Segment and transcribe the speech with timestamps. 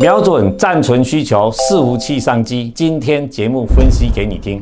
[0.00, 2.68] 瞄准暂存需求，伺服器商机。
[2.74, 4.60] 今天节目分析给你听。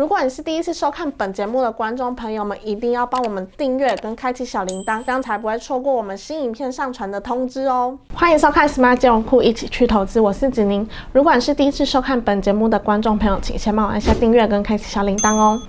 [0.00, 7.98] 如果你是第一次收看本节目的观众朋友们，一定要帮我们订阅跟开启小铃铛，这样才不会错过我们新影片上传的通知哦。
[8.14, 10.88] 欢迎收看 Smart 金融库，一起去投资，我是子宁。
[11.12, 15.60] 如果你是第一次收看本节目的观众朋友，请先帮我按下订阅跟开启小铃铛哦。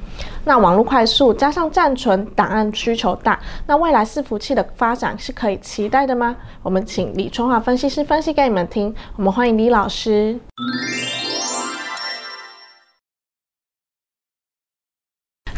[0.45, 6.33] 那网络快速加上暂存档案需求大，那未来伺服器的发展是可以期待的吗？
[6.63, 8.95] 我们请李春华分析师分析给你们听。
[9.17, 10.39] 我们欢迎李老师。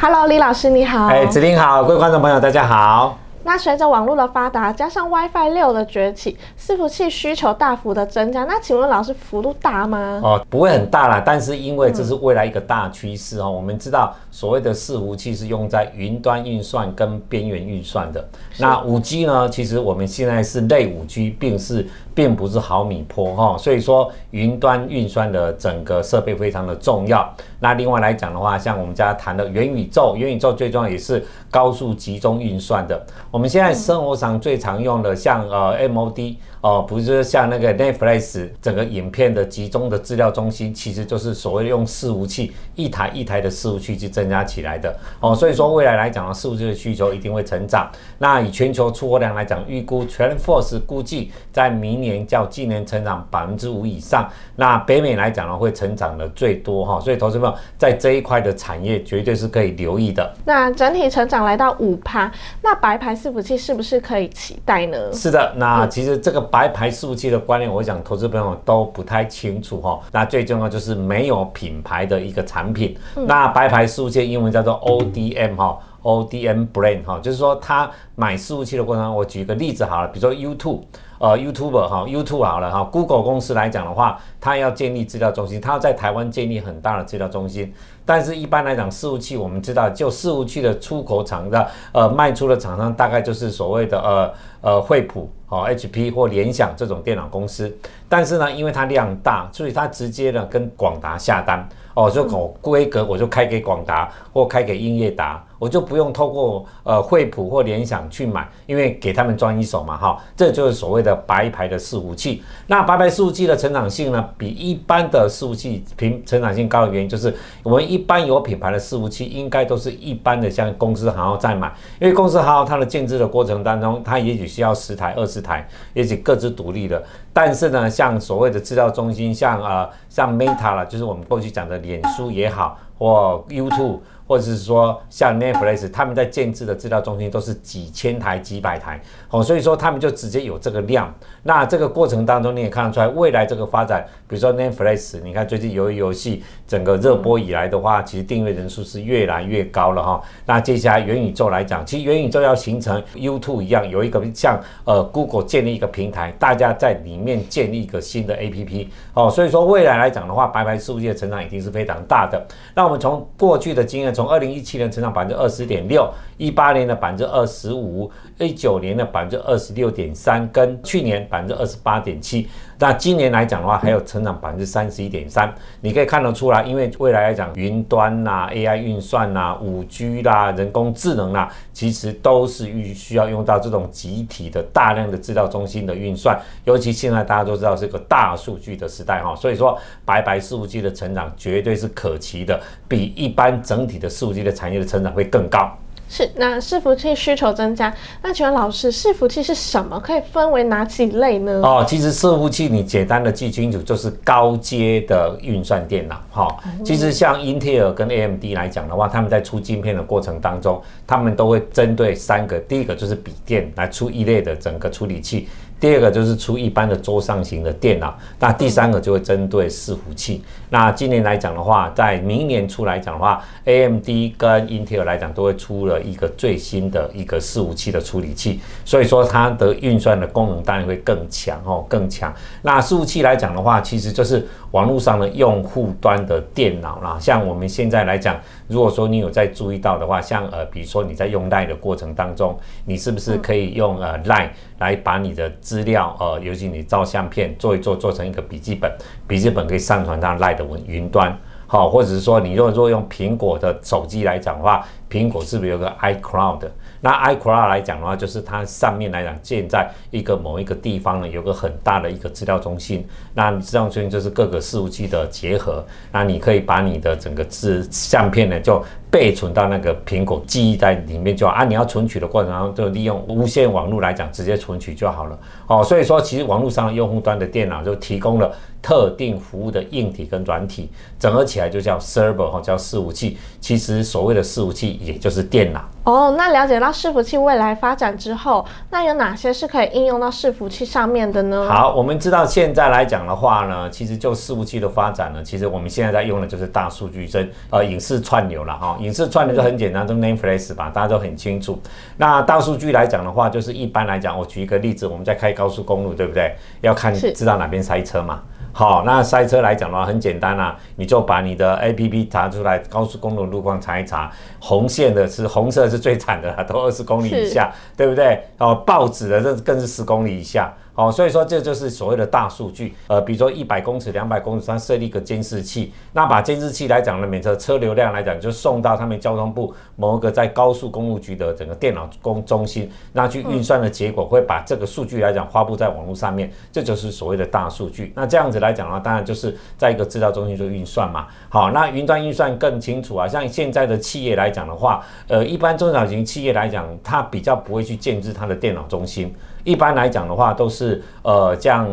[0.06, 1.08] Hello，李老师你好。
[1.08, 3.18] 哎，子林好，各位观众朋友大家好。
[3.46, 8.44] 那随着网络的发达，加上 WiFi 六的崛起，伺服器需求大幅的增加。
[8.44, 10.20] 那请问老师，幅度大吗？
[10.22, 13.50] 哦，不会很大啦，但是因为这是未来一个大趋势哦。
[13.50, 18.26] 我们知道，所谓的伺服器是用在云端运算跟边缘运算的。
[18.58, 19.50] 那五 G 呢？
[19.50, 23.58] 其实我们现在是类五 G，并是并不是毫米波哈。
[23.58, 27.30] 所以说，云端运算的整个设备非常的重要。
[27.64, 33.02] 那另外来讲的话，像我们家谈的元宇宙，元宇宙最重要也是高速集中运算的。
[33.32, 45.34] 我们现在生活上最常用的，像呃 MOD 哦，不是像那个 Netflix 整个影片的集中的资料中心，其实就是所谓用伺服器一台一台的伺服器去增加起来的哦。
[45.34, 47.90] 所以说未来来讲呢，伺服器的需求一定会成长。
[48.18, 54.30] 那以全球出货量来讲，预估全 Force 估计在明年较今年成长百分之五以上。
[54.58, 57.00] 那北美来讲呢，会成长的最多哈。
[57.00, 60.34] 所以投资朋友在这一块的产业绝对是可以留意的。
[60.46, 65.12] 那整体成长来到五趴，那白牌伺服器是不是可以期待呢？
[65.14, 70.00] 是的，那其实这个白牌伺服器的观念，我想投资朋友都不太清楚哈。
[70.12, 72.98] 那最重要就是没有品牌的一个产品。
[73.16, 80.82] 那白牌伺服器英文叫做 ODM 哈，ODM brand 哈，就是说他买伺服器的过程中，我举个例子好了，比如说 YouTube。
[81.20, 87.74] 呃，YouTuber 哈，YouTube 好了哈，Google 公司来讲的话，它要建立资料中心，它要在台湾建立很大的资料中心。
[88.04, 97.74] 但是，一般来讲，伺服器我们知道，就伺服器的出口厂的呃卖出的厂商，大概就是所谓的呃呃惠普哦，HP 或联想这种电脑公司。
[98.10, 105.42] 但是呢，因为它量大，所以它直接呢跟广达下单哦，就搞规格，我就开给广达或开给英业达。
[105.64, 112.44] 我就不用透过呃惠普或联想去买，因为给他们装一手嘛，哈，这就是所谓的白牌的伺服器。
[112.68, 127.02] 那白牌伺服器的成长性呢，比一般的伺服器平成长性高的原因，就是我们一般有品牌的伺服器，应该都是一般的像公司行号在买，因为公司行号它的建制的过程当中，它也许需要十台、二十台，也许各自独立的。
[127.32, 134.00] 但是呢，像所谓的制造中心，像呃像 Meta 了，就是我们过去讲的脸书也好，或 YouTube。
[134.26, 139.00] 或者是说像 Netflix，他们在建制的资料中心都是几千台、几百台，
[139.30, 141.14] 哦，所以说他们就直接有这个量。
[141.44, 150.22] 那这个过程当中，你也看得出来，未来这个发展，比如说 Netflix，你看最近由于游戏整个热播以来的话，其实订阅人数是越来越高了哈。
[150.46, 162.42] 那接下来元宇宙来讲，其实元宇宙要形成 YouTube 一样，有一个像呃 Google 建立一个平台，大家在里面建立一个新的 APP，哦，所以说未来来讲的话，白白世界成长一定是非常大的。
[162.74, 168.10] 那我从过去的经验，从二零一七年成长百分之二十点六，一八年的百分之二十五，
[168.40, 172.48] 一九年的百分之二十六点三，跟去年百分之二十八点七。
[172.84, 175.50] 那今年来讲的话，还有成长百分之三十一点三。
[175.80, 186.38] 你可以看得出来，因为未来来讲，云端呐、AI 运算呐、五 G 啦、人工智能啦，其实都是需需要用到这种集体的大量的资料中心的运算。
[186.66, 195.72] 尤其现在大家都知道是个大数据的时代哈，所以说白白伺服器的成长绝对是可期的，比一般整体的伺服器的产业的成长会更高。
[196.16, 197.92] 是，那伺服器需求增加，
[198.22, 200.00] 那请问老师，伺服器是什么？
[200.00, 201.60] 可以分为哪几类呢？
[201.64, 206.22] 哦，其实伺服器你简单的记清楚，就是高阶的运算电脑。
[206.30, 215.48] 哈，其实像英特尔跟 AMD 来讲的话，他们在出晶片的过程当中，他们都会针对三个，第一个就是笔电来出一类的整个处理器。
[215.84, 220.42] 第二个就是出一般的桌上型的电脑，那第三个就会针对伺服器。
[220.70, 224.08] 那今年来讲的话，在明年初来讲的话，AMD
[224.38, 232.34] 跟 Intel 来讲都会出了一个最新的一个伺服器的处理器，所以说它的运算的功能当然会更强哦，更强。
[232.62, 237.18] 那伺服器来讲的话，其实就是网络上的用户端的电脑啦。
[237.20, 238.40] 像我们现在来讲，
[238.74, 244.50] 如果说你有在注意到的话，像呃，比如说你在用 Line 的过程当中，你是不是可以用呃 Line
[244.80, 248.92] 来把你的资料，呃，尤其你照相片做一做，做成一个笔记本，
[249.28, 251.38] 笔记本可以上传到 Line 的云云端。
[251.74, 256.60] 好，或者是说你如果说用苹果的手机来讲的话，苹果是不是有个 iCloud？
[257.02, 263.04] 那 iCloud 来讲的话，就是它上面来讲建在一个某一个地方呢，有个很大的一个资料中心。
[263.34, 265.84] 那资料中心就是各个事务器的结合。
[266.12, 268.80] 那你可以把你的整个资相片呢，就
[269.14, 271.64] 备存到那个苹果记忆在里面就好啊。
[271.64, 275.38] 你要存取的过程中，就利用无线网络来讲，直接存取就好了。
[275.68, 278.52] 哦，所以说其实网络上的用户端的电脑就提供了
[278.82, 280.90] 特定服务的硬体跟软体，
[281.20, 283.38] 整合起来就叫 server 哈，叫伺服器。
[283.62, 285.88] 其实所谓的伺服器，也就是电脑。
[286.06, 291.66] 哦，那了解到伺服器未来发展之后，那有哪些是可以应用到伺服器上面的呢？
[291.70, 298.98] 好，我们知道现在来讲的话呢，其实就伺服器的发展呢，其实我们现在在用的就是大数据跟呃影视串流了哈。
[299.04, 301.82] 影视串流就很简单，就 Netflix 吧，大家都很清楚。
[302.18, 306.56] 那大数据来讲的话，就是一般来讲，我举一个例子，我们在开高速公路，对不对？
[306.82, 308.42] 要看知道哪边塞车嘛。
[308.76, 318.42] 好，那塞车来讲的话，很简单啊，你就把你的 A P P 查出来，高速公路路况查一查，红线的是红色是最惨的，都二十公里以下，对不对？
[318.58, 320.74] 哦，报纸的这更是十公里以下。
[320.96, 322.94] 好，所以说这就是所谓的大数据。
[323.08, 338.14] 呃，比如说一百公尺、两百公尺，它设立一个监视器，那把监视器来讲呢，每车车流量来讲，就送到他们交通部某一个在高速公路局的整个电脑工中心，那去运算的结果会把这个数据来讲发布在网络上面，这就是所谓的大数据。
[338.16, 341.26] 那这样子来讲的话，当然就是在一个制造中心做运算嘛。
[341.50, 349.34] 好，那云端运算更清楚啊，像现在的企业来讲的话，呃，一般中小型企业来讲，它比较不会去建置它的电脑中心。
[349.64, 351.88] 一般来讲的话，都是呃这样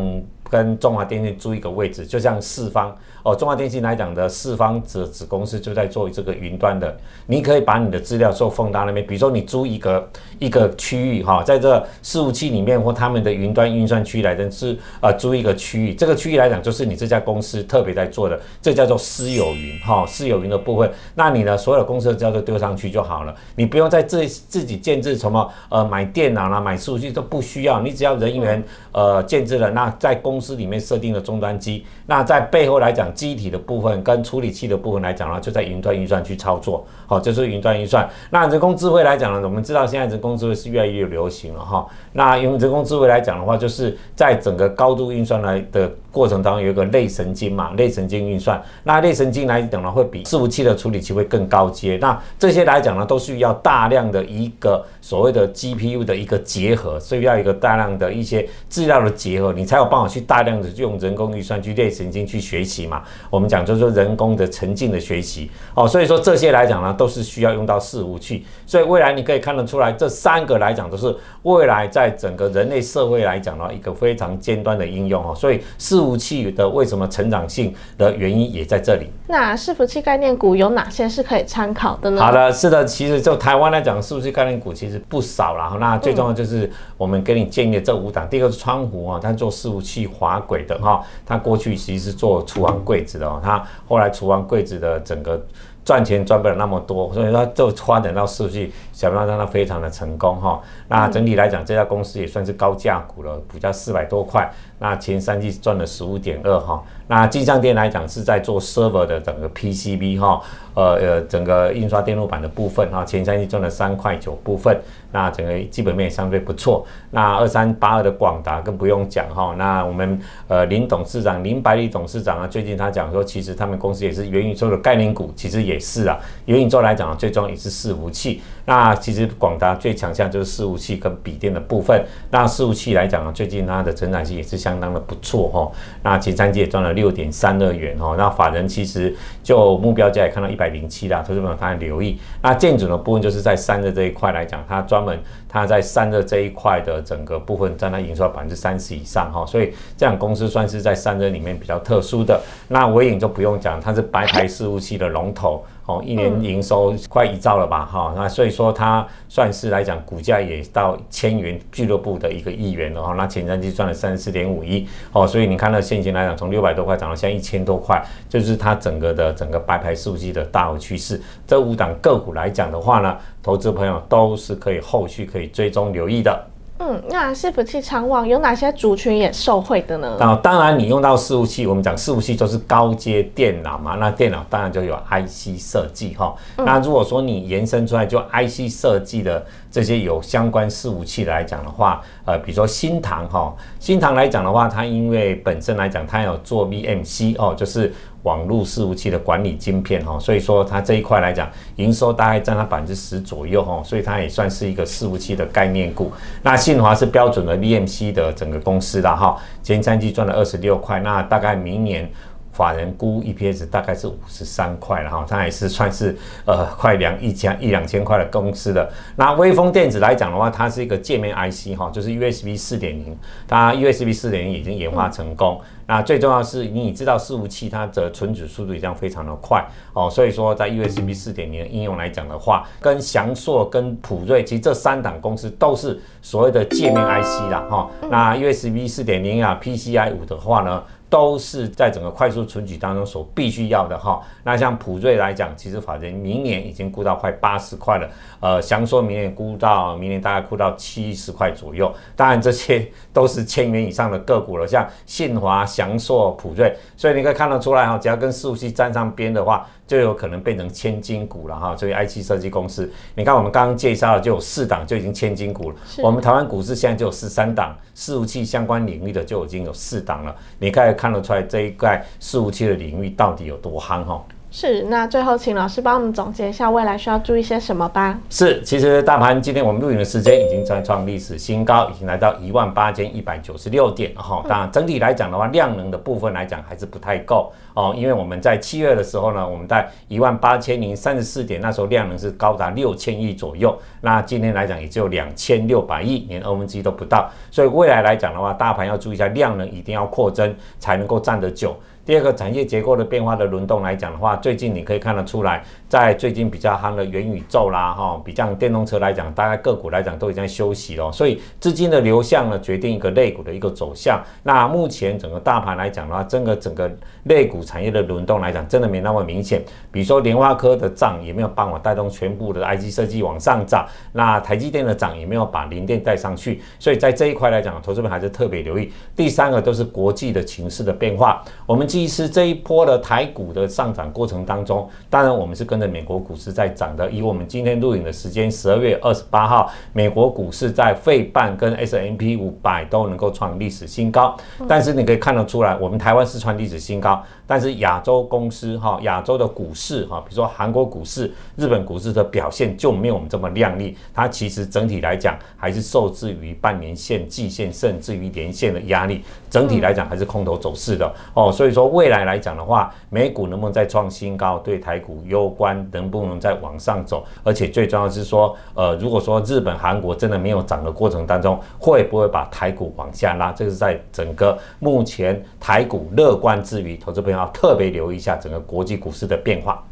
[0.49, 2.95] 跟中华电信租一个位置，就像四方。
[3.23, 6.95] 哦，中华电信来讲的四方子子公司就在做这个云端的，
[7.27, 10.09] 你可以把你的资料做放到那边，比如说你租一个
[10.39, 28.63] 一个区域哈，在这伺服器里面或他们的云端运算区来的是呃租一个区域，这个区域来讲就是你这家公司特别在做的，这叫做私有云哈，私有云的部分，那你呢所有公司的资料都丢上去就好了，你不用在自自己建置什么呃买电脑啦买数据都不需要，你只要人员
[28.93, 33.10] 呃建置了，那在公司里面设定的终端机，那在背后来讲。
[33.13, 38.09] 机体的部分跟处理器的部分来讲呢，就在云端运算去操作，好，这是云端运算。
[38.29, 41.85] 那人工智慧来讲呢，我们知道现在人工智慧是越来越流行了哈。
[42.13, 48.61] 那用人工智慧来讲的话，就是在整个高度运算来的过程当中，有一个类神经嘛，类神经运算。
[48.83, 51.97] 那类神经来讲呢，会比伺服器的处理器会更高阶。
[52.01, 63.03] 那这些来讲呢，都需要大量的一个所谓的 GPU 的一个结合，所以要一个大量的一些资料的结合，你才有办法去大量的用人工运算去类神经去学习嘛。
[63.29, 68.45] 我们讲就是说人工的沉浸的学习哦，所以说这些来讲呢，都是需要用到伺服器。
[68.65, 75.33] 所以未来你可以看得出来，这三个来讲都是未来在整个人类社会来讲的话，一个非常尖端的应用哦。
[75.35, 75.61] 所以
[76.01, 79.07] 伺服器的为什么成长性的原因也在这里。
[79.27, 82.21] 那伺服器概念股有哪些是可以参考的呢？
[82.21, 85.77] 好的，是的，其实就台湾来讲，伺服器概念股其实不少了。
[85.79, 95.39] 那最重要就是我们给你建议的这五档，第一个是川湖啊，它做伺服器滑轨的哈，它过去其实是做厨房柜子的哦，它后来厨房柜子的整个。
[95.83, 100.61] 赚钱赚不了那么多，所以说就发展到数据，想让它非常的成功哈。
[100.87, 104.49] 那整体来讲，这家公司也算是高价股了，股价四百多块。
[104.79, 106.83] 那前三季赚了十五点二哈。
[107.07, 110.41] 那金象店来讲是在做 server 的整个 PCB 哈，
[110.73, 114.79] 呃呃整个印刷电路板的部分哈，前三季赚了三块九部分。
[115.13, 116.85] 那整个基本面相对不错。
[117.09, 119.53] 那二三八二的广达更不用讲哈。
[119.57, 126.19] 那我们呃林董事长林百里董事长啊，最近他讲说，其实他们公司也是元宇宙的概念股，其实也也是啊。
[126.45, 128.41] 元宇宙来讲，最终也是伺服器。
[128.65, 132.05] 那其实广达最强项就是伺服器跟笔电的部分。
[132.29, 135.71] 那伺服器来讲啊，最近它的成长性也是相当的不错哈。
[136.03, 138.15] 那前三季也赚了六点三二元哈。
[138.17, 142.19] 那法人其实就目标价也看到一百零七啦，投资朋友他留意。
[142.41, 149.43] 那建准的部分就是在散热这一块来讲，它专门它在散热这一块的整个部分占它营收百分之三十以上哈。
[149.45, 152.39] 所以这样公司算是在散热里面比较特殊的。
[152.67, 155.60] 那微影就不用讲，它是白牌伺服器的龙头。
[155.85, 157.85] 哦，一年营收快一兆了吧？
[157.85, 163.13] 哈，那所以说它算是来讲，股价也到千元俱乐部的一个亿元了哈。
[163.17, 171.19] 那前三季赚了三十四点五亿哦，所以你看到现金来讲，从六百多块涨到现在一千多块，就是它整个的整个白牌数据的大趋势。
[171.47, 176.50] 这五档个股来讲的话呢，投资朋友都是可以后续可以追踪留意的。
[176.81, 180.17] 嗯，那伺服器长网有哪些族群也受惠的呢？
[180.19, 183.95] 那当然，你用到伺服器，我们讲伺服器就是高阶电脑嘛。
[183.99, 186.35] 那电脑当然就有 IC 设计哈。
[186.57, 206.09] 那如果说你延伸出来就 IC 设计的这些有相关伺服器来讲的话，呃，比如说新唐哈，新唐来讲的话，它因为本身来讲它有做 VMC 哦，就是网络伺服器的管理晶片哈，所以说它这一块来讲，营收大概占它百分之十左右哈，所以它也算是一个伺服器的概念股。
[206.41, 212.09] 那信华是标准的 VMC 的整个公司的哈，前三季赚了二十六块，那大概明年。
[212.51, 216.15] 法人估 EPS 大概是五十三块了哈，它也是算是
[216.45, 218.91] 呃快两一千一两千块的公司的。
[219.15, 223.17] 那微风电子来讲的话，它是一个界面 IC 哈，就是 USB 四点零，
[223.47, 225.59] 它 USB 四点零已经研发成功。
[225.87, 237.89] 那最重要是，你知道伺服器它的存储速度这样非常的快哦，所以说在 USB 四点零应用来讲的话，跟翔硕跟普瑞，其实这三档公司都是所谓的界面 IC 啦哈。
[238.09, 240.81] 那 USB 四点零啊，PCI 五的话呢？
[241.11, 244.21] 都是在整个快速存取当中所必须要的哈。
[244.45, 248.09] 那像普瑞来讲，其实法人明年已经估到快八十块了。
[248.39, 251.93] 呃，祥说明年估到明年大概估到七十块左右。
[252.15, 259.67] 当然这些都是千元以上的个股了，像信华、祥硕、普瑞，所以你可以看得出来哈，只要跟四五七沾上边的话。
[259.91, 265.75] 就有可能变成千金股了哈，所以 IC 设计公司，你看我们刚刚介绍的就有四档就已经千金股了。
[266.01, 270.33] 我们台湾股市现在就有十三档，伺服器相关领域的就已经有四档了。
[270.59, 274.23] 你可以看得出来这一块伺服器的领域到底有多夯哈。
[274.53, 278.19] 是，那最后请老师帮我们总结一下未来需要注意些什么吧。
[278.29, 284.43] 是，其实大盘今天我们录影的时间已经在创历史新高，已经来到一万八千一百九十六点哈。
[284.49, 293.73] 当然整体来讲的话，量能的部分来讲还是不太够哦，因为我们在七月的时候呢，我们在一万八千零三十四点，那时候量能是高达六千亿左右。
[294.01, 297.31] 那今天来讲也只有两千六百亿，连二分之一都不到。
[297.49, 301.73] 所以未来来讲的话，大盘要注意一下量能一定要扩增，才能够站得久。
[302.03, 314.19] 第二个产业结构的变化的轮动来讲的话，最近你可以看得出来，在最近比较夯的元宇宙啦，哈，比较电动车来讲，大概个股来讲都已经休息了，所以资金的流向呢，决定一个类股的一个走向。
[314.41, 316.91] 那目前整个大盘来讲的话，整个整个
[317.25, 319.61] 类股产业的轮动来讲，真的没那么明显。
[319.91, 328.91] 比如说联发科的涨也没有帮我带动全部的 IC 设计往上涨，那台积电的涨也没有把零电带上去，所以在这一块来讲，投资们还是特别留意。
[329.15, 331.90] 第三个都是国际的情势的变化，我们。
[331.91, 337.11] 其实这一波的台股的上涨过程当中，当然我们是跟着美国股市在涨的。
[337.11, 344.37] 以我们今天录影的时间，十二月二十八号，美国股市在费半跟 S M P 五百都能够创历史新高。
[344.69, 353.97] 但是你可以看得出来，我们台湾是创历史新高，但是亚洲公司哈，亚洲的股市哈，比如说韩国股市、日本股市的表现就没有我们这么亮丽。
[354.13, 361.51] 它其实整体来讲还是受制于半年线、季线甚至于年线的压力，整体来讲还是空头走势的哦。
[361.51, 361.80] 所以说。
[361.87, 373.51] 未来来讲的话，美股能不能再创新高，对台股攸关能不能再往上走，而且最重要是说，呃，如果说日本、韩国真的没有涨的过程当中，会不会把台股往下拉？
[373.51, 379.83] 这个是在整个目前台股乐观之余，投资朋友要特别留意一下整个国际股市的变化。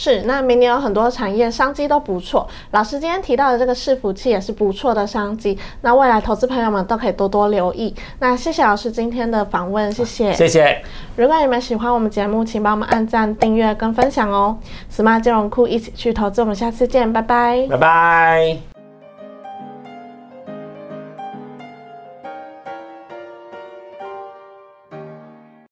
[0.00, 2.46] 是，那明年有很多产业商机都不错。
[2.70, 7.92] 老师今天提到的这个伺服器也是不错的商机，那未来投资朋友们都可以多多留意。
[8.20, 10.80] 那谢谢老师今天的访问，谢谢，谢谢。
[11.16, 14.56] 如果你们喜欢我们节目，请帮我们按赞、订阅跟分享哦。
[14.88, 18.77] Smart 金融库一起去投资，我们下次见，拜拜，拜拜。